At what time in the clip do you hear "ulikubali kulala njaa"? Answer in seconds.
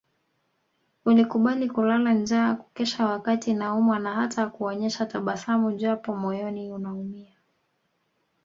1.05-2.55